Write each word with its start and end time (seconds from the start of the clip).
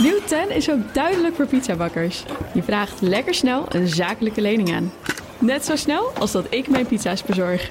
Nieuw 0.00 0.20
10 0.26 0.50
is 0.50 0.70
ook 0.70 0.94
duidelijk 0.94 1.34
voor 1.36 1.46
pizzabakkers. 1.46 2.24
Je 2.54 2.62
vraagt 2.62 3.00
lekker 3.00 3.34
snel 3.34 3.66
een 3.68 3.88
zakelijke 3.88 4.40
lening 4.40 4.74
aan. 4.74 4.92
Net 5.38 5.64
zo 5.64 5.76
snel 5.76 6.12
als 6.18 6.32
dat 6.32 6.46
ik 6.50 6.68
mijn 6.68 6.86
pizza's 6.86 7.22
bezorg. 7.22 7.70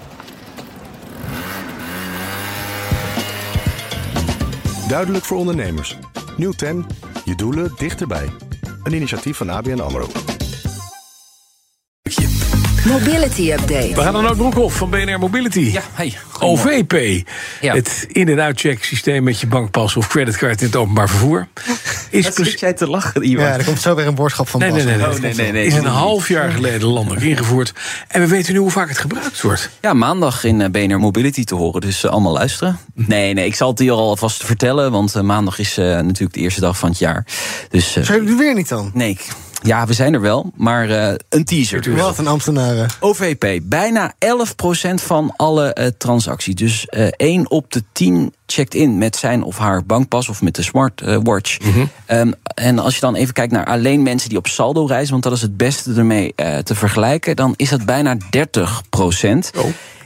Duidelijk 4.88 5.26
voor 5.26 5.38
ondernemers. 5.38 5.98
Nieuw 6.38 6.52
10. 6.52 6.86
Je 7.26 7.36
doelen 7.36 7.72
dichterbij. 7.78 8.30
Een 8.84 8.94
initiatief 8.94 9.38
van 9.38 9.50
ABN 9.50 9.80
AMRO. 9.80 10.08
Mobility 12.88 13.52
Update. 13.52 13.94
We 13.96 14.02
gaan 14.02 14.14
naar 14.14 14.21
Nout 14.21 14.38
Broekhoff 14.38 14.78
van 14.78 14.90
BNR 14.90 15.20
Mobility. 15.20 15.60
Ja, 15.60 15.82
hey. 15.94 16.14
OVP. 16.40 17.28
Ja. 17.62 17.74
Het 17.76 18.05
in- 18.08 18.30
en 18.30 18.40
uitcheck 18.42 18.84
systeem 18.84 19.24
met 19.24 19.40
je 19.40 19.48
bankpas 19.48 19.96
of 19.96 20.08
creditcard 20.08 20.62
in 20.62 20.68
het 20.68 20.76
openbaar 20.76 21.10
vervoer. 21.10 21.48
Is 22.14 22.23
Wat 22.23 22.34
precies. 22.34 22.52
zit 22.52 22.59
jij 22.61 22.73
te 22.73 22.88
lachen, 22.88 23.21
Iwan? 23.23 23.46
Ja, 23.46 23.57
er 23.57 23.64
komt 23.66 23.82
zo 23.82 23.96
weer 23.96 24.07
een 24.07 24.15
boodschap 24.15 24.47
van 24.50 24.60
Nee, 24.60 24.71
nee, 24.71 24.83
nee. 24.83 24.96
nee. 24.97 25.06
Oh, 25.07 25.19
nee, 25.19 25.33
nee, 25.33 25.51
nee. 25.51 25.65
Is 25.65 25.74
een 25.74 25.86
half 25.86 26.28
jaar 26.28 26.51
geleden 26.51 26.88
landelijk 26.88 27.24
ingevoerd. 27.25 27.74
En 28.07 28.21
we 28.21 28.28
weten 28.28 28.54
nu 28.54 28.60
hoe 28.60 28.71
vaak 28.71 28.88
het 28.89 28.97
gebruikt 28.97 29.42
wordt. 29.42 29.69
Ja, 29.82 29.93
maandag 29.93 30.43
in 30.43 30.61
eh, 30.61 30.69
BNR 30.69 31.00
Mobility 31.00 31.43
te 31.43 31.55
horen, 31.55 31.82
dus 31.82 32.03
eh, 32.03 32.11
allemaal 32.11 32.33
luisteren. 32.33 32.80
Nee, 32.94 33.33
nee, 33.33 33.45
ik 33.45 33.55
zal 33.55 33.69
het 33.69 33.80
hier 33.80 33.91
al 33.91 34.00
alvast 34.09 34.44
vertellen, 34.45 34.91
want 34.91 35.16
eh, 35.16 35.22
maandag 35.22 35.59
is 35.59 35.78
eh, 35.78 35.86
natuurlijk 35.86 36.33
de 36.33 36.39
eerste 36.39 36.61
dag 36.61 36.78
van 36.78 36.89
het 36.89 37.00
jaar. 37.00 37.25
Dus 37.69 37.95
eh, 37.95 38.03
Zijn 38.03 38.17
jullie 38.19 38.33
er 38.33 38.39
weer 38.44 38.53
niet 38.55 38.69
dan? 38.69 38.91
nee, 38.94 39.09
ik- 39.09 39.27
ja, 39.64 39.86
we 39.86 39.94
zijn 39.94 40.14
er 40.14 40.22
wel, 40.22 40.52
maar 40.56 40.90
eh, 40.90 41.14
een 41.30 41.45
teaser. 41.45 41.81
dus. 41.81 42.02
Wat 42.02 42.17
een 42.17 42.28
ambtenaren. 42.28 42.90
OVP, 43.00 43.59
bijna 43.64 44.14
11% 44.14 44.94
van 44.94 45.34
alle 45.36 45.73
eh, 45.73 45.88
transacties. 45.98 46.56
Dus 46.56 46.86
eh 46.86 47.08
1 47.17 47.50
op 47.50 47.72
de 47.72 47.84
10 47.92 48.34
checkt 48.45 48.73
in 48.73 48.98
met 48.98 49.16
zijn 49.16 49.44
of 49.44 49.58
haar 49.58 49.86
bankpas 49.86 50.30
of 50.30 50.42
met 50.42 50.56
de 50.56 50.62
smartwatch. 50.62 51.58
Ehm, 52.06 52.31
en 52.44 52.80
als 52.80 52.95
je 52.95 53.02
dan 53.02 53.16
even 53.16 53.34
kijkt 53.34 53.52
naar 53.52 53.66
alleen 53.66 54.03
mensen 54.03 54.30
die 54.30 54.38
op 54.38 54.48
saldo 54.48 54.86
reizen, 54.86 55.12
want 55.12 55.23
dat 55.23 55.34
is 55.34 55.42
het 55.42 55.58
beste 55.58 55.94
ermee 55.94 56.36
te 56.64 56.75
vergelijken, 56.75 57.36
dan 57.36 57.53
is 57.55 57.70
dat 57.70 57.86
bijna 57.86 58.17
30%. 58.30 59.52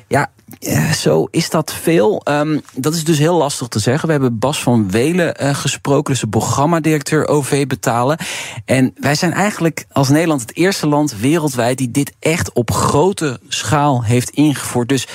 Ja, 0.07 0.29
eh, 0.59 0.91
zo 0.91 1.27
is 1.31 1.49
dat 1.49 1.73
veel. 1.73 2.21
Ehm, 2.23 2.59
dat 2.73 2.93
is 2.93 3.03
dus 3.03 3.17
heel 3.17 3.37
lastig 3.37 3.67
te 3.67 3.79
zeggen. 3.79 4.05
We 4.05 4.11
hebben 4.11 4.39
Bas 4.39 4.63
van 4.63 4.91
Welen 4.91 5.35
eh, 5.35 5.55
gesproken, 5.55 6.11
dus 6.11 6.21
de 6.21 6.27
programmadirecteur 6.27 7.27
OV 7.27 7.67
betalen. 7.67 8.17
En 8.65 8.93
wij 8.95 9.15
zijn 9.15 9.33
eigenlijk 9.33 9.85
als 9.91 10.09
Nederland 10.09 10.41
het 10.41 10.55
eerste 10.55 10.87
land 10.87 11.17
wereldwijd 11.17 11.77
die 11.77 11.91
dit 11.91 12.13
echt 12.19 12.53
op 12.53 12.71
grote 12.71 13.39
schaal 13.47 14.03
heeft 14.03 14.29
ingevoerd. 14.29 14.89
Dus 14.89 15.07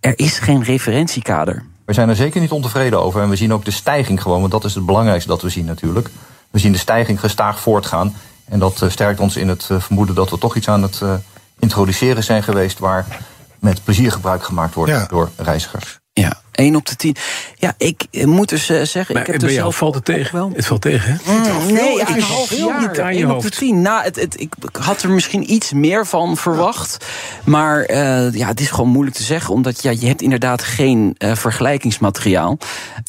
er 0.00 0.18
is 0.18 0.38
geen 0.38 0.62
referentiekader. 0.62 1.64
We 1.84 1.92
zijn 1.92 2.08
er 2.08 2.16
zeker 2.16 2.40
niet 2.40 2.50
ontevreden 2.50 3.02
over. 3.02 3.22
En 3.22 3.28
we 3.28 3.36
zien 3.36 3.52
ook 3.52 3.64
de 3.64 3.70
stijging 3.70 4.22
gewoon, 4.22 4.40
want 4.40 4.52
dat 4.52 4.64
is 4.64 4.74
het 4.74 4.86
belangrijkste 4.86 5.28
dat 5.28 5.42
we 5.42 5.48
zien 5.48 5.64
natuurlijk. 5.64 6.08
We 6.50 6.58
zien 6.58 6.72
de 6.72 6.78
stijging 6.78 7.20
gestaag 7.20 7.60
voortgaan. 7.60 8.14
En 8.44 8.58
dat 8.58 8.82
eh, 8.82 8.90
sterkt 8.90 9.20
ons 9.20 9.36
in 9.36 9.48
het 9.48 9.66
eh, 9.70 9.80
vermoeden 9.80 10.14
dat 10.14 10.30
we 10.30 10.38
toch 10.38 10.56
iets 10.56 10.68
aan 10.68 10.82
het 10.82 11.02
introduceren 11.58 12.24
zijn 12.24 12.42
geweest 12.42 12.78
waar 12.78 13.06
met 13.64 13.84
plezier 13.84 14.12
gebruik 14.12 14.42
gemaakt 14.42 14.74
wordt 14.74 14.90
Ja. 14.92 15.06
door 15.06 15.30
reizigers. 15.36 15.98
Ja, 16.12 16.40
1 16.54 16.76
op 16.76 16.86
de 16.86 16.96
10. 16.96 17.16
Ja, 17.58 17.74
ik 17.78 18.02
eh, 18.10 18.24
moet 18.24 18.48
dus 18.48 18.68
eh, 18.68 18.82
zeggen, 18.82 19.14
Maar 19.14 19.22
ik 19.26 19.30
heb 19.32 19.40
bij 19.40 19.48
er 19.48 19.54
jou 19.54 19.64
zelf 19.64 19.76
valt 19.76 19.94
het 19.94 20.04
tegen. 20.04 20.34
wel. 20.36 20.52
Het 20.54 20.66
valt 20.66 20.80
tegen, 20.80 21.20
hè? 21.24 21.32
Nee, 21.72 21.98
het 22.00 22.08
een 22.08 22.16
is 22.16 22.22
half 22.24 22.50
niet 22.50 23.00
aan 23.00 23.12
je 23.14 23.18
één 23.18 23.30
op 23.30 23.36
de 23.36 23.42
hoofd. 23.42 23.58
tien. 23.58 23.82
Nou, 23.82 24.02
het, 24.04 24.16
het, 24.20 24.40
ik 24.40 24.52
had 24.80 25.02
er 25.02 25.10
misschien 25.10 25.52
iets 25.52 25.72
meer 25.72 26.06
van 26.06 26.36
verwacht. 26.36 27.06
Maar 27.44 27.82
eh, 27.82 28.32
ja, 28.34 28.46
het 28.46 28.60
is 28.60 28.70
gewoon 28.70 28.90
moeilijk 28.90 29.16
te 29.16 29.22
zeggen. 29.22 29.54
Omdat 29.54 29.82
ja, 29.82 29.90
je 29.90 30.06
hebt 30.06 30.22
inderdaad 30.22 30.62
geen 30.62 31.14
eh, 31.18 31.34
vergelijkingsmateriaal. 31.34 32.58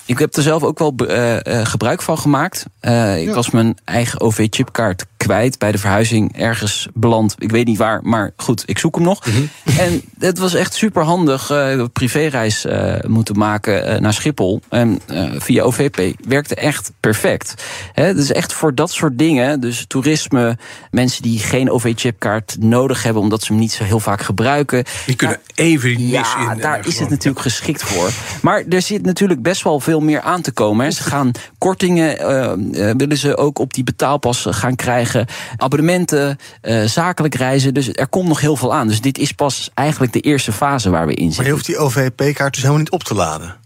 Ik 0.06 0.20
heb 0.20 0.36
er 0.36 0.42
zelf 0.44 0.64
ook 0.64 0.80
wel 0.80 0.94
eh, 0.96 1.60
eh, 1.60 1.66
gebruik 1.66 2.02
van 2.02 2.18
gemaakt. 2.18 2.66
Eh, 2.80 3.22
ik 3.22 3.34
was 3.34 3.50
mijn 3.50 3.78
eigen 3.84 4.22
OV-chipkaart 4.22 5.06
kwijt 5.18 5.60
bij 5.60 5.72
de 5.72 5.78
verhuizing. 5.78 6.38
Ergens 6.38 6.88
beland. 6.94 7.36
Ik 7.38 7.52
weet 7.52 7.66
niet 7.66 7.78
waar, 7.78 8.00
maar 8.04 8.32
goed, 8.38 8.64
ik 8.66 8.78
zoek 8.80 8.96
hem 8.96 9.04
nog. 9.04 9.26
Mhm. 9.26 9.80
En 9.80 10.02
het 10.20 10.38
was 10.38 10.54
echt 10.54 10.74
super 10.74 11.04
handig. 11.04 11.50
eh 11.50 11.84
privéreis 11.94 12.66
eh, 12.66 12.96
moeten 13.08 13.35
maken 13.36 13.86
eh, 13.86 14.00
naar 14.00 14.14
Schiphol. 14.14 14.62
En 14.70 15.00
eh, 15.08 15.32
via 15.38 15.64
OVP 15.64 16.16
werkte 16.28 16.56
echt 16.56 16.92
perfect. 17.00 17.54
Hè, 17.94 18.14
dus 18.14 18.32
echt 18.32 18.54
voor 18.54 18.76
dat 18.76 18.92
soort 18.92 19.18
dingen. 19.18 19.60
Dus 19.60 19.86
toerisme, 19.88 20.58
mensen 20.92 21.22
die 21.22 21.40
geen 21.40 21.70
OV-chipkaart 21.72 22.56
nodig 22.60 23.04
hebben... 23.04 23.22
omdat 23.22 23.44
ze 23.44 23.52
hem 23.52 23.62
niet 23.62 23.72
zo 23.72 23.84
heel 23.84 24.00
vaak 24.00 24.22
gebruiken. 24.22 24.84
Die 25.06 25.16
kunnen 25.16 25.40
even 25.56 25.90
die 25.90 25.98
nis 25.98 26.08
in. 26.08 26.12
Ja, 26.44 26.52
en 26.52 26.60
daar 26.60 26.78
is 26.80 26.84
gewoon- 26.86 27.00
het 27.02 27.10
natuurlijk 27.10 27.42
geschikt 27.42 27.84
voor. 27.84 28.10
Maar 28.42 28.64
er 28.70 28.82
zit 28.82 29.06
natuurlijk 29.06 29.42
best 29.42 29.64
wel 29.64 29.80
veel 29.80 30.00
meer 30.00 30.22
aan 30.22 30.42
te 30.42 30.52
komen. 30.52 30.92
Ze 30.94 31.04
gaan 31.04 31.32
kortingen, 31.58 32.20
eh, 32.20 32.52
eh, 32.90 32.96
willen 32.98 33.18
ze 33.18 33.38
ook 33.38 33.60
op 33.60 33.74
die 33.74 33.84
betaalpas 33.84 34.46
gaan 34.50 34.76
krijgen. 34.76 35.26
Abonnementen, 35.58 36.38
eh, 36.62 36.84
zakelijk 36.84 37.36
reizen. 37.36 37.74
Dus 37.74 37.90
er 37.94 38.08
komt 38.08 38.28
nog 38.28 38.40
heel 38.42 38.56
veel 38.56 38.74
aan. 38.74 38.88
Dus 38.88 39.02
dit 39.02 39.18
is 39.18 39.32
pas 39.32 39.70
eigenlijk 39.74 40.14
de 40.14 40.20
eerste 40.20 40.52
fase 40.52 40.90
waar 40.90 41.08
we 41.08 41.14
in 41.14 41.18
Maar 41.18 41.30
je 41.30 41.34
zitten. 41.36 41.54
hoeft 41.54 41.66
die 41.66 41.78
OVP-kaart 41.78 42.54
dus 42.54 42.62
helemaal 42.62 42.84
niet 42.84 42.92
op 42.92 43.04
te 43.04 43.14
laden. 43.16 43.25
Father. 43.26 43.65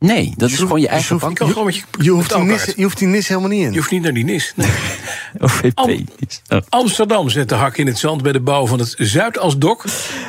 Nee, 0.00 0.32
dat 0.36 0.50
is 0.50 0.58
gewoon 0.58 0.80
je 0.80 0.88
eigen 0.88 1.16
Je 1.16 1.36
gewoon 1.36 1.72
je, 1.72 1.82
Je 1.98 2.10
hoeft, 2.10 2.34
die 2.34 2.44
nis, 2.44 2.72
je 2.76 2.82
hoeft 2.82 2.98
die 2.98 3.08
nis 3.08 3.28
helemaal 3.28 3.48
niet 3.48 3.64
in. 3.64 3.70
Je 3.70 3.78
hoeft 3.78 3.90
niet 3.90 4.02
naar 4.02 4.12
die 4.12 4.24
nis. 4.24 4.52
Nee. 4.56 4.68
Am- 5.74 6.06
oh. 6.48 6.60
Amsterdam 6.68 7.28
zet 7.28 7.48
de 7.48 7.54
hak 7.54 7.76
in 7.76 7.86
het 7.86 7.98
zand 7.98 8.22
bij 8.22 8.32
de 8.32 8.40
bouw 8.40 8.66
van 8.66 8.78
het 8.78 8.94
Zuidasdok. 8.98 9.84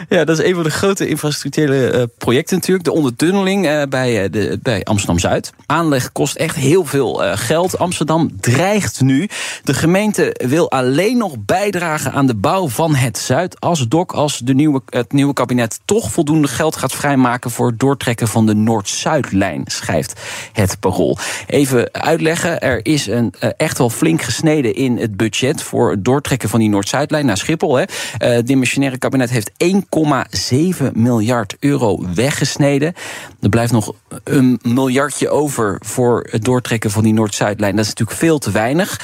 Ja, 0.10 0.26
dat 0.26 0.40
is 0.40 0.46
een 0.46 0.54
van 0.56 0.64
de 0.64 0.70
grote 0.70 1.08
infrastructurele 1.08 1.90
eh, 1.90 2.04
projecten 2.18 2.56
natuurlijk. 2.56 2.86
De 2.86 2.92
ondertunneling 2.92 3.68
eh, 3.68 3.82
bij, 3.90 4.24
eh, 4.24 4.32
de, 4.32 4.60
bij 4.62 4.84
Amsterdam-Zuid. 4.84 5.54
Aanleg 5.66 6.12
kost 6.12 6.36
echt 6.36 6.56
heel 6.56 6.86
veel 6.86 7.14
geld. 7.36 7.78
Amsterdam 7.78 8.40
dreigt 8.40 9.02
nu. 9.02 9.30
De 9.64 9.74
gemeente 9.74 10.36
wil 10.48 10.72
alleen 10.72 11.18
nog 11.18 11.36
bijdragen 11.40 12.12
aan 12.12 12.28
de 12.28 12.36
bouw 12.36 12.70
van 12.70 12.96
het 12.96 13.18
Zuidasdok... 13.18 14.12
als 14.12 14.38
de 14.38 14.54
nieuwe, 14.54 14.82
het 14.90 15.12
nieuwe 15.12 15.34
kabinet 15.34 15.80
toch 15.86 16.12
voldoende 16.12 16.48
geld 16.48 16.76
gaat 16.76 16.94
vrijmaken... 16.94 17.52
voor 17.52 17.68
het 17.68 17.80
doortrekken 17.80 18.28
van 18.28 18.46
de 18.46 18.56
Noord-Zuidlijn, 18.56 19.61
schrijft 19.66 20.20
het 20.54 20.80
Parool. 20.80 21.18
Even 21.48 21.94
uitleggen, 21.94 22.60
er 22.60 22.86
is 22.86 23.08
een, 23.08 23.34
eh, 23.40 23.50
echt 23.58 23.78
wel 23.78 23.90
flink 23.90 24.22
gesneden 24.22 24.76
in 24.76 24.98
het 24.98 25.18
budget... 25.18 25.64
voor 25.64 25.92
het 25.92 26.06
doortrekken 26.06 26.50
van 26.50 26.60
die 26.60 26.70
Noord-Zuidlijn 26.70 27.26
naar 27.26 27.38
Schiphol. 27.38 27.76
Hè. 27.76 27.84
Eh, 27.84 28.32
het 28.32 28.48
dimensionaire 28.48 28.98
kabinet 28.98 29.30
heeft 29.30 29.52
1,7 29.58 30.92
miljard 30.94 31.56
euro 31.60 32.06
weggesneden. 32.16 32.94
Er 33.42 33.50
blijft 33.50 33.72
nog 33.72 33.94
een 34.24 34.60
miljardje 34.64 35.30
over 35.30 35.78
voor 35.86 36.28
het 36.30 36.44
doortrekken 36.44 36.92
van 36.92 37.04
die 37.04 37.14
Noord-Zuidlijn. 37.14 37.76
Dat 37.76 37.86
is 37.86 37.90
natuurlijk 37.90 38.20
veel 38.20 38.40
te 38.40 38.52
weinig. 38.52 39.00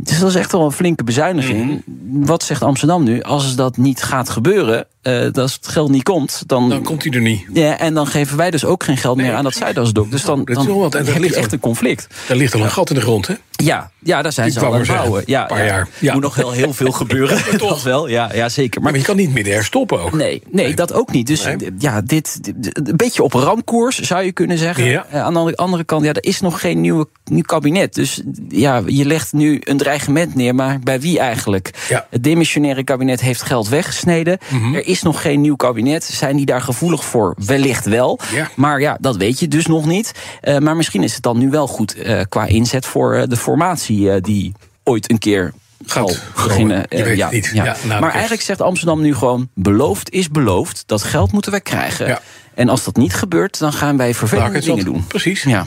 Dus 0.00 0.18
dat 0.18 0.28
is 0.28 0.34
echt 0.34 0.52
wel 0.52 0.64
een 0.64 0.72
flinke 0.72 1.04
bezuiniging. 1.04 1.82
Wat 2.10 2.42
zegt 2.42 2.62
Amsterdam 2.62 3.04
nu? 3.04 3.22
Als 3.22 3.56
dat 3.56 3.76
niet 3.76 4.02
gaat 4.02 4.30
gebeuren, 4.30 4.86
eh, 5.02 5.28
als 5.32 5.54
het 5.54 5.68
geld 5.68 5.90
niet 5.90 6.02
komt, 6.02 6.42
dan. 6.46 6.68
Dan 6.68 6.82
komt 6.82 7.04
hij 7.04 7.12
er 7.12 7.20
niet. 7.20 7.46
ja, 7.52 7.78
en 7.78 7.94
dan 7.94 8.06
geven 8.06 8.36
wij 8.36 8.50
dus 8.50 8.64
ook 8.64 8.84
geen 8.84 8.96
geld 8.96 9.16
meer 9.16 9.34
aan 9.34 9.44
dat. 9.44 9.54
Zuidasdok. 9.54 10.10
Dus 10.10 10.22
dan, 10.22 10.38
dat 10.38 10.48
is 10.48 10.54
dan 10.54 10.66
wel 10.66 10.78
wat. 10.78 10.94
En 10.94 11.04
dat 11.04 11.12
heb 11.12 11.22
ligt 11.22 11.34
echt 11.34 11.52
een 11.52 11.60
conflict. 11.60 12.06
Daar 12.28 12.36
ligt 12.36 12.54
al 12.54 12.60
een 12.60 12.70
gat 12.70 12.88
in 12.88 12.94
de 12.94 13.00
grond, 13.00 13.26
hè? 13.26 13.34
Ja, 13.64 13.90
ja 13.98 14.22
daar 14.22 14.32
zijn 14.32 14.50
ze 14.50 14.60
al 14.60 14.72
aan 14.72 14.78
het 14.78 14.88
bouwen. 14.88 15.22
Ja, 15.26 15.40
een 15.42 15.46
paar 15.46 15.58
ja. 15.58 15.64
jaar. 15.64 15.88
Ja. 15.98 16.12
moet 16.12 16.22
nog 16.22 16.34
heel, 16.34 16.50
heel 16.52 16.72
veel 16.72 16.92
gebeuren. 17.02 17.58
toch. 17.58 17.68
dat 17.68 17.82
wel, 17.82 18.08
ja, 18.08 18.30
ja 18.34 18.48
zeker. 18.48 18.80
Maar 18.82 18.90
Maar 18.90 19.00
je 19.00 19.06
kan 19.06 19.16
niet 19.16 19.32
midden 19.32 19.64
stoppen 19.64 20.00
ook. 20.00 20.12
Nee, 20.12 20.42
nee, 20.50 20.74
dat 20.74 20.92
ook 20.92 21.12
niet. 21.12 21.26
Dus 21.26 21.44
Nee. 21.44 21.56
ja, 21.78 22.00
dit, 22.00 22.44
dit- 22.44 22.88
een 22.88 22.96
beetje 22.96 23.22
op 23.22 23.32
ramkoers 23.32 23.98
zou 24.00 24.22
je 24.24 24.32
kunnen 24.32 24.58
zeggen. 24.58 24.84
Ja. 24.84 25.06
Eh, 25.10 25.22
aan 25.22 25.32
de 25.34 25.56
andere- 25.56 25.84
kant, 25.84 26.04
ja, 26.04 26.12
er 26.12 26.24
is 26.24 26.40
nog 26.40 26.60
geen 26.60 26.80
nieuwe, 26.80 27.08
nieuw 27.24 27.42
kabinet. 27.42 27.94
Dus 27.94 28.22
ja, 28.48 28.82
je 28.86 29.04
legt 29.04 29.32
nu 29.32 29.60
een 29.64 29.76
dreigement 29.76 30.34
neer, 30.34 30.54
maar 30.54 30.78
bij 30.80 31.00
wie 31.00 31.18
eigenlijk? 31.18 31.70
Ja. 31.88 32.06
Het 32.10 32.24
demissionaire 32.24 32.84
kabinet 32.84 33.20
heeft 33.20 33.42
geld 33.42 33.68
weggesneden. 33.68 34.38
Mhm. 34.48 34.74
Er 34.74 34.86
is 34.86 35.02
nog 35.02 35.22
geen 35.22 35.40
nieuw 35.40 35.56
kabinet. 35.56 36.04
Zijn 36.04 36.36
die 36.36 36.46
daar 36.46 36.60
gevoelig 36.62 37.04
voor? 37.04 37.34
Wellicht 37.46 37.84
wel. 37.86 38.18
Ja. 38.34 38.48
Maar 38.56 38.80
ja, 38.80 38.96
dat 39.00 39.16
weet 39.16 39.40
je 39.40 39.48
dus 39.48 39.66
nog 39.66 39.86
niet. 39.86 40.12
Eh, 40.40 40.58
maar 40.58 40.76
misschien 40.76 41.02
is 41.02 41.14
het 41.14 41.22
dan 41.22 41.38
nu 41.38 41.50
wel 41.50 41.66
goed 41.66 41.94
eh, 41.94 42.20
qua 42.28 42.44
inzet 42.46 42.86
voor 42.86 43.14
eh, 43.14 43.22
de 43.28 43.36
formatie 43.48 44.12
eh, 44.12 44.22
die 44.22 44.52
ooit 44.84 45.10
een 45.10 45.18
keer 45.18 45.52
Gaat 45.86 46.22
beginnen. 46.34 46.88
Eh, 46.88 47.16
ja, 47.16 47.30
de 47.30 47.72
maar 47.86 48.12
eigenlijk 48.12 48.42
zegt 48.42 48.60
Amsterdam 48.60 49.00
nu 49.00 49.14
gewoon: 49.14 49.48
beloofd 49.54 50.10
is 50.10 50.30
beloofd. 50.30 50.82
Dat 50.86 51.02
geld 51.02 51.32
moeten 51.32 51.50
wij 51.50 51.60
krijgen. 51.60 52.06
Ja. 52.06 52.20
En 52.54 52.68
als 52.68 52.84
dat 52.84 52.96
niet 52.96 53.14
gebeurt, 53.14 53.58
dan 53.58 53.72
gaan 53.72 53.96
wij 53.96 54.14
vervelende 54.14 54.60
dingen 54.60 54.84
doen. 54.84 55.06
Precies. 55.06 55.42
Ja. 55.42 55.66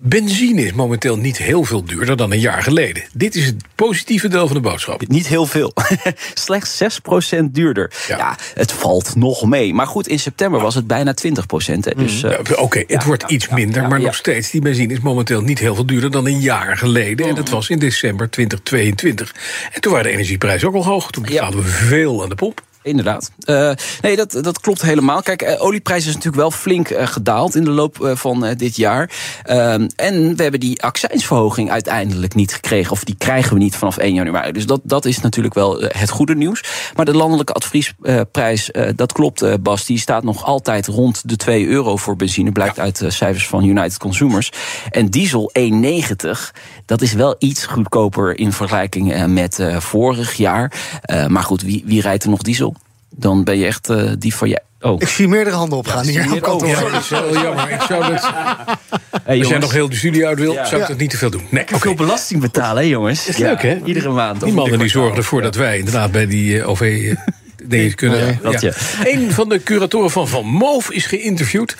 Benzine 0.00 0.62
is 0.62 0.72
momenteel 0.72 1.16
niet 1.16 1.38
heel 1.38 1.64
veel 1.64 1.84
duurder 1.84 2.16
dan 2.16 2.32
een 2.32 2.40
jaar 2.40 2.62
geleden. 2.62 3.02
Dit 3.12 3.34
is 3.34 3.46
het 3.46 3.56
positieve 3.74 4.28
deel 4.28 4.46
van 4.46 4.56
de 4.56 4.62
boodschap. 4.62 5.08
Niet 5.08 5.26
heel 5.26 5.46
veel. 5.46 5.72
Slechts 6.34 6.82
6% 6.82 7.44
duurder. 7.50 7.92
Ja. 8.08 8.16
Ja. 8.16 8.36
het 8.54 8.72
valt 8.72 9.16
nog 9.16 9.44
mee. 9.44 9.74
Maar 9.74 9.86
goed, 9.86 10.08
in 10.08 10.18
september 10.18 10.60
was 10.60 10.74
het 10.74 10.86
bijna 10.86 11.14
20%. 11.26 11.84
Hè, 11.84 11.94
dus, 11.96 12.22
eh, 12.22 12.30
Ja, 12.30 12.54
Oké, 12.56 12.78
het 12.78 12.90
ja, 12.90 13.04
wordt 13.04 13.24
iets 13.30 13.48
minder, 13.48 13.88
maar 13.88 14.00
nog 14.00 14.14
steeds. 14.14 14.50
Die 14.50 14.60
benzine 14.60 14.92
is 14.92 15.00
momenteel 15.00 15.40
niet 15.40 15.58
heel 15.58 15.74
veel 15.74 15.86
duurder 15.86 16.10
dan 16.10 16.26
een 16.26 16.40
jaar 16.40 16.76
geleden. 16.76 17.28
En 17.28 17.34
dat 17.34 17.48
was 17.48 17.70
in 17.70 17.78
december 17.78 18.30
2022. 18.30 19.34
En 19.72 19.80
toen 19.80 19.92
waren 19.92 20.06
de 20.06 20.12
energieprijzen 20.12 20.68
ook 20.68 20.74
al 20.74 20.84
hoog. 20.84 21.10
Toen 21.10 21.22
betaalden 21.22 21.62
we 21.62 21.68
veel 21.68 22.22
aan 22.22 22.28
de 22.28 22.34
pomp. 22.34 22.62
Inderdaad. 22.88 23.30
Uh, 23.44 23.70
nee, 24.02 24.16
dat, 24.16 24.38
dat 24.42 24.60
klopt 24.60 24.82
helemaal. 24.82 25.22
Kijk, 25.22 25.42
uh, 25.42 25.62
olieprijs 25.64 26.06
is 26.06 26.14
natuurlijk 26.14 26.36
wel 26.36 26.50
flink 26.50 26.90
uh, 26.90 27.06
gedaald 27.06 27.54
in 27.54 27.64
de 27.64 27.70
loop 27.70 28.10
van 28.14 28.54
dit 28.56 28.76
jaar. 28.76 29.10
Ehm, 29.42 29.88
en 29.96 30.36
we 30.36 30.42
hebben 30.42 30.60
die 30.60 30.82
accijnsverhoging 30.82 31.70
uiteindelijk 31.70 32.34
niet 32.34 32.54
gekregen. 32.54 32.92
Of 32.92 33.04
die 33.04 33.14
krijgen 33.18 33.52
we 33.52 33.58
niet 33.58 33.76
vanaf 33.76 33.96
1 33.96 34.14
januari. 34.14 34.52
Dus 34.52 34.66
dat, 34.66 34.80
dat 34.84 35.04
is 35.04 35.20
natuurlijk 35.20 35.54
wel 35.54 35.80
het 35.80 36.10
goede 36.10 36.34
nieuws. 36.34 36.64
Maar 36.94 37.04
de 37.04 37.14
landelijke 37.14 37.52
adviesprijs, 37.52 38.70
dat 38.94 39.12
klopt, 39.12 39.62
Bas. 39.62 39.86
Die 39.86 39.98
staat 39.98 40.22
nog 40.22 40.44
altijd 40.44 40.86
rond 40.86 41.28
de 41.28 41.36
2 41.36 41.66
euro 41.66 41.96
voor 41.96 42.16
benzine. 42.16 42.52
Blijkt 42.52 42.78
uit 42.78 43.02
cijfers 43.08 43.48
van 43.48 43.64
United 43.64 43.98
Consumers. 43.98 44.52
En 44.90 45.06
diesel 45.06 45.52
1,90. 45.58 45.70
Dat 46.86 47.02
is 47.02 47.12
wel 47.12 47.36
iets 47.38 47.66
goedkoper 47.66 48.38
in 48.38 48.52
vergelijking 48.52 49.26
met 49.26 49.62
vorig 49.78 50.34
jaar. 50.34 50.72
maar 51.28 51.42
goed, 51.42 51.62
wie, 51.62 51.82
wie 51.86 52.00
rijdt 52.00 52.24
er 52.24 52.30
nog 52.30 52.42
diesel? 52.42 52.74
Dan 53.20 53.44
ben 53.44 53.58
je 53.58 53.66
echt 53.66 53.90
uh, 53.90 54.12
die 54.18 54.34
van 54.34 54.48
je. 54.48 54.60
Oh. 54.80 55.00
Ik 55.00 55.08
zie 55.08 55.28
meerdere 55.28 55.56
handen 55.56 55.78
opgaan 55.78 56.04
Ja, 56.04 56.22
hier. 56.22 56.32
op 56.32 56.40
kantoor. 56.42 56.68
ook. 56.68 56.76
Ja, 56.84 56.90
dat 56.90 57.02
is 57.02 57.08
wel 57.08 57.32
jammer. 57.32 57.70
Ik 57.70 57.80
zou 57.80 58.12
dat, 58.12 58.30
Hey, 59.22 59.38
als 59.38 59.48
jij 59.48 59.58
nog 59.58 59.72
heel 59.72 59.88
de 59.88 59.96
studie 59.96 60.26
uit 60.26 60.38
wil, 60.38 60.52
Ja. 60.52 60.64
zou 60.64 60.74
ik 60.76 60.82
Ja. 60.82 60.88
dat 60.88 60.98
niet 60.98 61.10
te 61.10 61.16
veel 61.16 61.30
doen. 61.30 61.46
Nee, 61.50 61.64
veel 61.68 61.94
belasting 61.94 62.40
betalen, 62.40 62.82
hè, 62.82 62.88
jongens. 62.88 63.26
Is 63.26 63.36
leuk, 63.36 63.62
hè? 63.62 63.78
Iedere 63.84 64.10
maand. 64.10 64.40
Die 64.44 64.52
mannen 64.52 64.78
die 64.78 64.88
zorgen 64.88 65.16
ervoor 65.16 65.42
dat 65.42 65.54
wij 65.54 65.78
inderdaad 65.78 66.12
bij 66.12 66.26
die 66.26 66.60
eh, 66.60 66.68
OV 66.68 66.80
eh, 66.80 67.16
dingen 67.68 67.94
kunnen. 67.94 68.20
Nee, 68.24 68.38
dat 68.42 68.60
ja. 68.60 68.72
Een 69.04 69.32
van 69.32 69.48
de 69.48 69.62
curatoren 69.62 70.10
van 70.10 70.28
Van 70.28 70.46
Moof 70.46 70.90
is 70.90 71.06
geïnterviewd. 71.06 71.76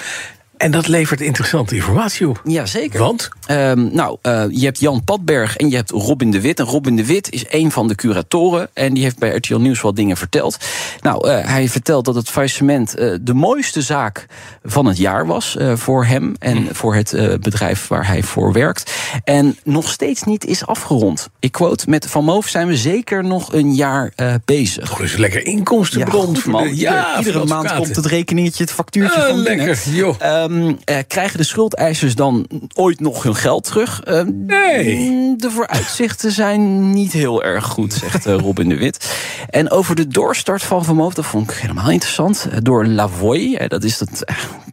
En 0.58 0.70
dat 0.70 0.87
levert 0.88 1.20
interessante 1.20 1.75
informatie 1.75 2.28
op. 2.28 2.40
Ja, 2.44 2.66
zeker. 2.66 2.99
Want? 2.99 3.28
Ehm, 3.46 3.88
nou, 3.94 4.19
eh, 4.22 4.44
je 4.50 4.64
hebt 4.64 4.81
Jan 4.81 5.05
Padberg 5.05 5.56
en 5.56 5.70
je 5.70 5.76
hebt 5.76 5.90
Robin 5.90 6.31
de 6.31 6.40
Wit. 6.40 6.58
En 6.58 6.64
Robin 6.66 6.96
de 6.96 7.06
Wit 7.06 7.32
is 7.32 7.44
een 7.49 7.70
van 7.70 7.88
de 7.88 7.94
curatoren. 7.94 8.69
En 8.75 8.94
die 8.94 9.02
heeft 9.02 9.19
bij 9.19 9.34
RTL 9.37 9.56
Nieuws 9.56 9.81
wat 9.81 9.96
dingen 9.96 10.16
verteld. 10.16 10.56
Nou, 11.00 11.28
eh, 11.28 11.46
hij 11.49 11.69
vertelt 11.69 12.05
dat 12.05 12.14
het 12.14 12.28
faillissement 12.31 12.94
eh, 12.94 13.14
de 13.20 13.34
mooiste 13.34 13.82
zaak 13.82 14.26
van 14.64 14.87
het 14.87 14.96
jaar 14.96 15.26
was 15.26 15.56
voor 15.75 16.05
hem. 16.05 16.34
En 16.38 16.56
Hmm. 16.56 16.75
voor 16.75 16.94
het 16.94 17.10
bedrijf 17.40 17.88
waar 17.88 18.06
hij 18.06 18.22
voor 18.22 18.52
werkt. 18.52 18.93
En 19.25 19.56
nog 19.64 19.90
steeds 19.90 20.22
niet 20.22 20.44
is 20.44 20.66
afgerond. 20.66 21.28
Ik 21.40 21.52
quote, 21.52 21.84
met 21.90 22.06
Van 22.06 22.25
Moof 22.25 22.49
zijn 22.49 22.66
we 22.66 22.76
zeker 22.76 23.25
nog 23.25 23.52
een 23.52 23.75
jaar 23.75 24.12
bezig. 24.44 24.88
Toch 24.88 25.02
is 25.02 25.14
een 25.14 25.20
lekker 25.20 25.46
inkomstenbron. 25.46 26.26
goed, 26.37 26.44
man. 26.46 26.62
Iedere- 26.66 26.81
ja, 26.81 27.19
iedere 27.19 27.44
maand 27.44 27.75
komt 27.75 27.96
het 27.96 28.06
rekeningetje, 28.06 28.62
het 28.64 28.72
factuurtje 28.72 29.20
van 29.20 29.43
binnen. 29.44 29.66
lekker, 29.66 29.90
joh. 29.93 30.46
Ehm, 30.48 30.74
eh, 30.84 30.96
krijgen 31.06 31.38
de 31.38 31.44
schuldeisers 31.44 32.14
dan 32.14 32.46
ooit 32.74 33.00
nog 33.00 33.22
hun 33.22 33.34
geld 33.34 33.64
terug? 33.64 34.02
Ehm, 34.02 34.46
Nee. 34.46 35.34
De 35.36 35.50
vooruitzichten 35.50 36.32
zijn 36.32 36.90
niet 36.90 37.12
heel 37.12 37.44
erg 37.44 37.64
goed, 37.64 37.92
zegt 37.92 38.26
eh, 38.26 38.34
Robin 38.34 38.68
de 38.68 38.76
Wit. 38.76 39.14
En 39.50 39.70
over 39.70 39.94
de 39.94 40.08
doorstart 40.08 40.62
van 40.62 40.96
Moof, 40.96 41.14
dat 41.14 41.26
vond 41.26 41.50
ik 41.50 41.56
helemaal 41.56 41.90
interessant. 41.90 42.48
Eh, 42.50 42.58
Door 42.62 42.86
Lavoie, 42.86 43.58
eh, 43.58 43.68
dat 43.68 43.84
is 43.84 44.00
het 44.00 44.24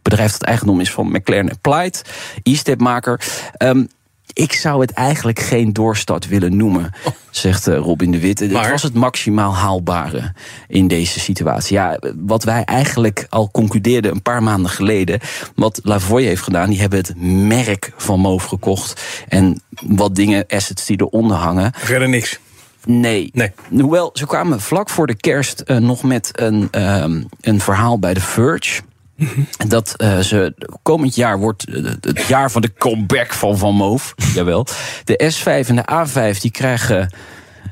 bedrijf 0.02 0.32
dat 0.32 0.42
eigendom 0.44 0.80
is 0.80 0.92
van 0.92 1.12
McLaren 1.12 1.52
Applied, 1.52 2.02
e-stepmaker. 2.44 3.22
Ehm, 3.58 3.84
ik 4.34 4.54
zou 4.54 4.82
het 4.82 4.92
eigenlijk 4.92 5.40
geen 5.40 5.74
doorstart 5.74 6.28
willen 6.28 6.58
noemen, 6.58 6.92
zegt 7.30 7.68
eh, 7.68 7.78
Robin 7.78 8.12
de 8.12 8.20
Wit. 8.20 8.40
Het 8.40 8.52
was 8.52 8.84
het 8.84 8.94
maximaal 8.94 9.56
haalbare 9.56 10.34
in 10.68 10.88
deze 10.88 11.20
situatie. 11.20 11.76
Ja, 11.76 12.00
wat 12.16 12.44
wij 12.44 12.64
eigenlijk 12.64 13.26
al 13.30 13.52
concludeerden 13.52 14.12
een 14.12 14.22
paar 14.22 14.44
maanden 14.44 14.72
geleden. 14.72 15.20
Wat 15.56 15.80
Lavoie 15.84 16.28
heeft 16.28 16.42
gedaan, 16.42 16.70
die 16.70 16.80
hebben 16.80 17.00
het 17.00 17.14
merk 17.48 17.94
van 17.98 18.20
Moof 18.20 18.44
gekocht. 18.44 19.02
En 19.28 19.62
wat 19.88 20.16
dingen, 20.16 20.46
assets 20.48 20.86
die 20.86 21.02
eronder 21.02 21.38
hangen. 21.38 21.72
Verder 21.76 22.10
niks. 22.10 22.40
Nee. 22.86 23.30
Nee. 23.34 23.52
Hoewel, 23.70 24.10
ze 24.14 24.26
kwamen 24.26 24.62
vlak 24.62 24.90
voor 24.90 25.08
de 25.08 25.16
kerst 25.16 25.60
eh, 25.60 25.78
nog 25.78 26.04
met 26.04 26.30
een, 26.34 26.68
ehm, 26.72 27.24
een 27.42 27.60
verhaal 27.60 28.00
bij 28.00 28.14
The 28.14 28.22
Verge. 28.22 28.82
Dat 29.68 29.94
eh, 29.96 30.20
ze 30.20 30.54
komend 30.84 31.16
jaar 31.16 31.40
wordt 31.40 31.68
eh, 31.68 31.84
het 32.02 32.26
jaar 32.28 32.52
van 32.52 32.62
de 32.62 32.74
comeback 32.74 33.34
van 33.34 33.58
Van 33.58 33.76
Moof. 33.76 34.14
Jawel. 34.36 34.68
De 35.04 35.32
S5 35.36 35.68
en 35.70 35.76
de 35.76 35.90
A5 36.36 36.40
die 36.40 36.52
krijgen 36.52 37.14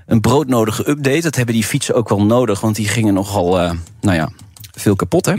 een 0.06 0.22
broodnodige 0.22 0.90
update. 0.90 1.22
Dat 1.22 1.36
hebben 1.36 1.56
die 1.56 1.64
fietsen 1.64 1.96
ook 1.96 2.10
wel 2.10 2.24
nodig, 2.24 2.60
want 2.62 2.76
die 2.76 2.88
gingen 2.88 3.14
nogal, 3.14 3.60
eh, 3.60 3.72
nou 4.02 4.18
ja, 4.18 4.30
veel 4.72 4.96
kapot. 4.96 5.26
Hè? 5.26 5.34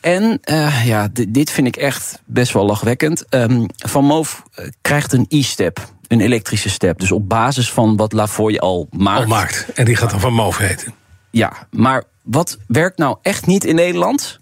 En 0.00 0.38
eh, 0.42 0.86
ja, 0.86 1.08
di- 1.12 1.30
dit 1.30 1.50
vind 1.50 1.66
ik 1.66 1.76
echt 1.76 2.22
best 2.24 2.52
wel 2.52 2.64
lachwekkend. 2.66 3.24
Ehm, 3.28 3.64
van 3.76 4.04
Moof 4.04 4.42
krijgt 4.80 5.12
een 5.12 5.26
e-step, 5.28 5.88
een 6.08 6.20
elektrische 6.20 6.70
step. 6.70 6.98
Dus 7.00 7.12
op 7.12 7.28
basis 7.28 7.70
van 7.72 7.96
wat 7.96 8.12
Lavoie 8.12 8.60
al 8.60 8.86
maakt. 8.90 9.20
Al 9.20 9.26
maakt. 9.26 9.66
En 9.74 9.84
die 9.84 9.96
gaat 9.96 10.10
dan 10.10 10.20
Van 10.20 10.32
Moof 10.32 10.56
heten. 10.58 10.94
Ja, 11.30 11.52
maar 11.70 12.04
wat 12.22 12.58
werkt 12.66 12.98
nou 12.98 13.16
echt 13.22 13.46
niet 13.46 13.64
in 13.64 13.74
Nederland? 13.74 14.38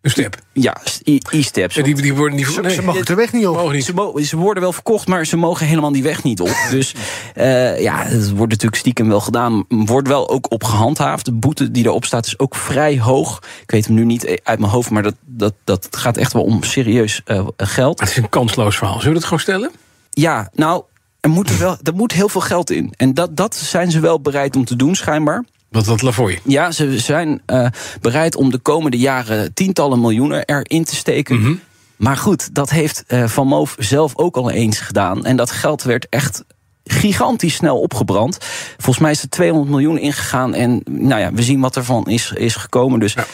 Een 0.00 0.10
step. 0.10 0.36
Ja, 0.52 0.76
e- 1.02 1.18
e-steps. 1.30 1.74
Ja, 1.74 1.82
die, 1.82 1.94
die 1.94 2.14
worden 2.14 2.36
niet... 2.36 2.46
Ze, 2.46 2.60
nee. 2.60 2.74
ze 2.74 2.82
mogen 2.82 3.04
de 3.04 3.14
weg 3.14 3.32
niet 3.32 3.46
op. 3.46 3.54
Mogen 3.54 3.74
niet. 3.74 3.84
Ze, 3.84 3.94
mo- 3.94 4.18
ze 4.18 4.36
worden 4.36 4.62
wel 4.62 4.72
verkocht, 4.72 5.06
maar 5.06 5.26
ze 5.26 5.36
mogen 5.36 5.66
helemaal 5.66 5.92
die 5.92 6.02
weg 6.02 6.22
niet 6.22 6.40
op. 6.40 6.56
Dus 6.70 6.94
eh, 7.34 7.80
ja, 7.80 8.02
het 8.02 8.30
wordt 8.30 8.52
natuurlijk 8.52 8.80
stiekem 8.80 9.08
wel 9.08 9.20
gedaan. 9.20 9.64
Wordt 9.68 10.08
wel 10.08 10.28
ook 10.28 10.50
op 10.50 10.64
gehandhaafd. 10.64 11.24
De 11.24 11.32
boete 11.32 11.70
die 11.70 11.84
erop 11.84 12.04
staat 12.04 12.26
is 12.26 12.38
ook 12.38 12.54
vrij 12.54 13.00
hoog. 13.00 13.42
Ik 13.62 13.70
weet 13.70 13.86
hem 13.86 13.94
nu 13.94 14.04
niet 14.04 14.40
uit 14.42 14.58
mijn 14.58 14.72
hoofd, 14.72 14.90
maar 14.90 15.02
dat, 15.02 15.14
dat, 15.24 15.54
dat 15.64 15.88
gaat 15.90 16.16
echt 16.16 16.32
wel 16.32 16.42
om 16.42 16.62
serieus 16.62 17.22
eh, 17.24 17.46
geld. 17.56 18.00
Het 18.00 18.08
is 18.08 18.16
een 18.16 18.28
kansloos 18.28 18.76
verhaal. 18.76 18.96
Zullen 18.96 19.12
we 19.12 19.16
het 19.16 19.24
gewoon 19.24 19.40
stellen? 19.40 19.70
Ja, 20.10 20.50
nou, 20.54 20.82
er 21.20 21.30
moet, 21.30 21.50
er 21.50 21.58
wel, 21.58 21.76
er 21.82 21.94
moet 21.94 22.12
heel 22.12 22.28
veel 22.28 22.40
geld 22.40 22.70
in. 22.70 22.92
En 22.96 23.14
dat, 23.14 23.36
dat 23.36 23.54
zijn 23.54 23.90
ze 23.90 24.00
wel 24.00 24.20
bereid 24.20 24.56
om 24.56 24.64
te 24.64 24.76
doen, 24.76 24.94
schijnbaar. 24.94 25.44
Wat 25.70 25.84
dat 25.84 26.02
Lavoie. 26.02 26.38
Ja, 26.44 26.70
ze 26.70 26.98
zijn 26.98 27.42
eh, 27.46 27.66
bereid 28.00 28.36
om 28.36 28.50
de 28.50 28.58
komende 28.58 28.98
jaren 28.98 29.54
tientallen 29.54 30.00
miljoenen 30.00 30.44
erin 30.44 30.84
te 30.84 30.94
steken. 30.94 31.40
Mhm. 31.40 31.54
Maar 31.96 32.16
goed, 32.16 32.54
dat 32.54 32.70
heeft 32.70 33.04
eh, 33.06 33.28
Van 33.28 33.46
Moof 33.46 33.76
zelf 33.78 34.16
ook 34.16 34.36
al 34.36 34.50
eens 34.50 34.80
gedaan. 34.80 35.24
En 35.24 35.36
dat 35.36 35.50
geld 35.50 35.82
werd 35.82 36.06
echt 36.08 36.44
gigantisch 36.84 37.54
snel 37.54 37.80
opgebrand. 37.80 38.38
Volgens 38.76 38.98
mij 38.98 39.10
is 39.10 39.22
er 39.22 39.28
200 39.28 39.70
miljoen 39.70 39.98
ingegaan. 39.98 40.54
En 40.54 40.80
nou 40.84 41.20
ja, 41.20 41.32
we 41.32 41.42
zien 41.42 41.60
wat 41.60 41.76
ervan 41.76 42.06
is, 42.06 42.32
is 42.34 42.54
gekomen. 42.54 43.00
Dus 43.00 43.12
ja. 43.12 43.26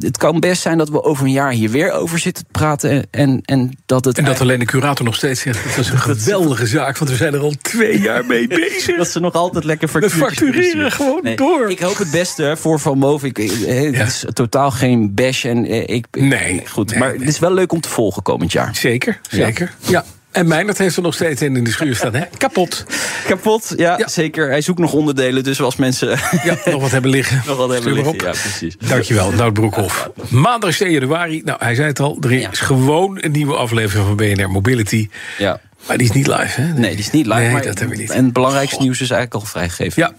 Het 0.00 0.16
kan 0.16 0.40
best 0.40 0.62
zijn 0.62 0.78
dat 0.78 0.88
we 0.88 1.02
over 1.02 1.24
een 1.24 1.32
jaar 1.32 1.50
hier 1.52 1.70
weer 1.70 1.92
over 1.92 2.18
zitten 2.18 2.44
te 2.44 2.50
praten. 2.52 3.06
En, 3.10 3.40
en 3.44 3.78
dat 3.86 4.04
het 4.04 4.18
En 4.18 4.24
dat 4.24 4.40
alleen 4.40 4.58
de 4.58 4.64
curator 4.64 5.04
nog 5.04 5.14
steeds 5.14 5.40
zegt... 5.40 5.64
het 5.64 5.76
was 5.76 5.90
een 5.90 5.98
geweldige 6.14 6.66
zaak, 6.66 6.98
want 6.98 7.10
we 7.10 7.16
zijn 7.16 7.34
er 7.34 7.40
al 7.40 7.54
twee 7.62 8.00
jaar 8.00 8.24
mee 8.26 8.46
bezig. 8.60 8.96
dat 8.96 9.08
ze 9.08 9.20
nog 9.20 9.32
altijd 9.32 9.64
lekker 9.64 9.88
We 9.92 10.10
factureren 10.10 10.92
gewoon 10.92 11.28
door. 11.36 11.70
Ik 11.70 11.78
hoop 11.78 11.96
het 11.98 12.10
beste 12.10 12.56
voor 12.58 12.80
Van 12.80 12.98
Moof. 12.98 13.24
Ik, 13.24 13.38
eh, 13.38 13.48
het 13.84 13.94
Ja. 13.94 14.04
is 14.04 14.24
totaal 14.32 14.70
geen 14.70 15.14
bash. 15.14 15.44
En, 15.44 15.64
eh, 15.66 15.82
ik, 15.96 16.06
Nee, 16.10 16.62
goed. 16.66 16.90
nee, 16.90 16.98
maar 16.98 17.08
nee. 17.10 17.18
het 17.18 17.28
is 17.28 17.38
wel 17.38 17.52
leuk 17.52 17.72
om 17.72 17.80
te 17.80 17.88
volgen 17.88 18.22
komend 18.22 18.52
jaar. 18.52 18.76
Zeker, 18.76 19.20
zeker. 19.30 19.74
Ja. 19.78 20.04
En 20.36 20.48
Meijnerd 20.48 20.78
heeft 20.78 20.96
er 20.96 21.02
nog 21.02 21.14
steeds 21.14 21.42
in 21.42 21.56
in 21.56 21.64
de 21.64 21.70
schuur 21.70 21.96
staan, 21.96 22.14
hè? 22.14 22.24
Kapot. 22.36 22.84
Kapot, 23.26 23.72
ja, 23.76 23.98
Ja. 23.98 24.08
zeker. 24.08 24.48
Hij 24.48 24.60
zoekt 24.60 24.78
nog 24.78 24.92
onderdelen, 24.92 25.44
dus 25.44 25.60
als 25.60 25.76
mensen 25.76 26.08
Ja, 26.44 26.56
nog 26.64 26.80
wat 26.80 26.90
hebben 26.90 27.10
liggen. 27.10 27.42
nog 27.46 27.56
wat 27.56 27.70
hebben 27.70 27.92
liggen. 27.92 28.12
op. 28.12 28.20
Ja, 28.20 28.30
precies. 28.30 28.76
Dankjewel, 28.78 29.30
Nout 29.32 29.52
Broekhoff. 29.52 30.10
Maandag 30.28 30.74
6 30.74 30.90
januari. 30.92 31.42
Nou, 31.44 31.58
hij 31.64 31.74
zei 31.74 31.86
het 31.88 32.00
al. 32.00 32.16
Er 32.20 32.32
is 32.32 32.40
Ja. 32.42 32.48
gewoon 32.52 33.18
een 33.20 33.32
nieuwe 33.32 33.54
aflevering 33.54 34.06
van 34.06 34.16
BNR 34.16 34.50
Mobility. 34.50 35.08
Ja. 35.38 35.60
Maar 35.86 35.98
die 35.98 36.08
is 36.08 36.12
niet 36.14 36.26
live, 36.26 36.60
hè? 36.60 36.72
Nee, 36.72 36.90
die 36.90 36.98
is 36.98 37.10
niet 37.10 37.26
live. 37.26 37.38
Nee, 37.38 37.50
maar, 37.50 37.62
dat 37.62 37.78
hebben 37.78 37.96
we 37.96 38.02
niet. 38.02 38.10
En 38.10 38.24
het 38.24 38.32
belangrijkste 38.32 38.82
nieuws 38.82 39.00
is 39.00 39.10
eigenlijk 39.10 39.42
al 39.44 39.50
vrijgegeven. 39.50 40.02
Ja, 40.02 40.12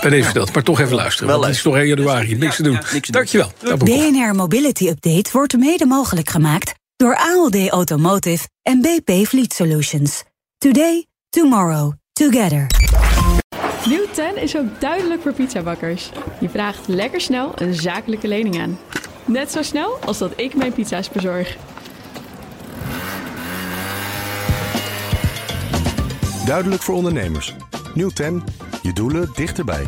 bij 0.00 0.10
deze 0.10 0.24
verteld. 0.24 0.54
Maar 0.54 0.62
toch 0.62 0.80
even 0.80 0.94
luisteren. 0.94 1.26
Wel 1.28 1.36
want 1.36 1.48
het 1.48 1.56
is 1.56 1.62
toch 1.62 1.76
1 1.76 1.86
januari. 1.86 2.34
Niks 2.36 2.56
te 2.56 2.62
doen. 2.62 2.72
niks 2.72 2.90
te 2.90 2.98
doen. 3.00 3.12
Dankjewel. 3.12 3.52
BNR 3.76 4.34
Mobility 4.34 4.88
Update 4.88 5.30
wordt 5.32 5.56
mede 5.58 5.86
mogelijk 5.86 6.30
gemaakt 6.30 6.74
door 6.96 7.16
ALD 7.16 7.68
Automotive 7.68 8.48
en 8.62 8.80
BP 8.80 9.26
Fleet 9.26 9.52
Solutions. 9.52 10.24
Today, 10.58 11.06
tomorrow, 11.28 11.92
together. 12.12 12.66
Nieuw 13.88 14.06
10 14.12 14.36
is 14.36 14.56
ook 14.56 14.80
duidelijk 14.80 15.22
voor 15.22 15.32
pizzabakkers. 15.32 16.10
Je 16.40 16.48
vraagt 16.48 16.88
lekker 16.88 17.20
snel 17.20 17.52
een 17.54 17.74
zakelijke 17.74 18.28
lening 18.28 18.60
aan. 18.60 18.78
Net 19.24 19.52
zo 19.52 19.62
snel 19.62 19.98
als 20.04 20.18
dat 20.18 20.32
ik 20.36 20.54
mijn 20.54 20.72
pizza's 20.72 21.10
bezorg. 21.10 21.56
Duidelijk 26.46 26.82
voor 26.82 26.94
ondernemers. 26.94 27.54
Nieuw 27.94 28.10
10, 28.10 28.42
je 28.82 28.92
doelen 28.92 29.30
dichterbij. 29.34 29.86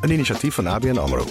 Een 0.00 0.10
initiatief 0.10 0.54
van 0.54 0.66
ABN 0.66 0.96
AMRO. 0.96 1.24